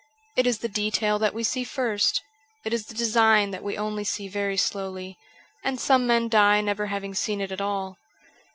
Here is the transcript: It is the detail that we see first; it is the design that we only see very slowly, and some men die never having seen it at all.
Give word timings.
It 0.35 0.47
is 0.47 0.57
the 0.57 0.67
detail 0.67 1.19
that 1.19 1.31
we 1.31 1.43
see 1.43 1.63
first; 1.63 2.23
it 2.65 2.73
is 2.73 2.87
the 2.87 2.95
design 2.95 3.51
that 3.51 3.61
we 3.63 3.77
only 3.77 4.03
see 4.03 4.27
very 4.27 4.57
slowly, 4.57 5.15
and 5.63 5.79
some 5.79 6.07
men 6.07 6.27
die 6.27 6.59
never 6.59 6.87
having 6.87 7.13
seen 7.13 7.39
it 7.39 7.51
at 7.51 7.61
all. 7.61 7.97